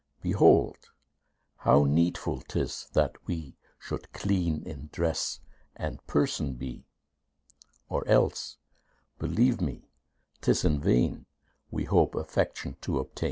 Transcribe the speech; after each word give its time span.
Behold 0.23 0.79
how 1.57 1.83
needful 1.83 2.41
'tis 2.47 2.87
that 2.93 3.17
we 3.27 3.55
Should 3.77 4.11
clean 4.13 4.63
in 4.63 4.89
dress 4.91 5.41
and 5.75 6.03
person 6.07 6.55
be; 6.55 6.87
Or 7.87 8.03
else, 8.07 8.57
believe 9.19 9.61
me, 9.61 9.91
'tis 10.41 10.65
in 10.65 10.79
vain 10.81 11.27
We 11.69 11.83
hope 11.83 12.15
affection 12.15 12.77
to 12.81 12.97
obtain. 12.97 13.19